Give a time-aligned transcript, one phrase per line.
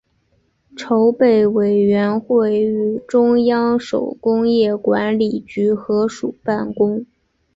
[0.75, 7.05] 筹备委员会与中央手工业管理局合署办公。